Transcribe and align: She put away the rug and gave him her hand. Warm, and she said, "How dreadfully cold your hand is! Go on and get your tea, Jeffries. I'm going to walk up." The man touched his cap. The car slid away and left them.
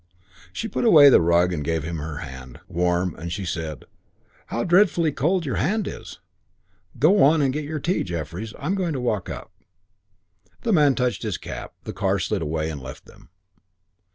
She 0.51 0.67
put 0.67 0.83
away 0.83 1.09
the 1.11 1.21
rug 1.21 1.53
and 1.53 1.63
gave 1.63 1.83
him 1.83 1.97
her 1.99 2.17
hand. 2.25 2.59
Warm, 2.67 3.13
and 3.19 3.31
she 3.31 3.45
said, 3.45 3.85
"How 4.47 4.63
dreadfully 4.63 5.11
cold 5.11 5.45
your 5.45 5.57
hand 5.57 5.87
is! 5.87 6.17
Go 6.97 7.21
on 7.21 7.39
and 7.39 7.53
get 7.53 7.65
your 7.65 7.79
tea, 7.79 8.01
Jeffries. 8.01 8.55
I'm 8.57 8.73
going 8.73 8.93
to 8.93 8.99
walk 8.99 9.29
up." 9.29 9.51
The 10.61 10.73
man 10.73 10.95
touched 10.95 11.21
his 11.21 11.37
cap. 11.37 11.75
The 11.83 11.93
car 11.93 12.17
slid 12.17 12.41
away 12.41 12.71
and 12.71 12.81
left 12.81 13.05
them. 13.05 13.29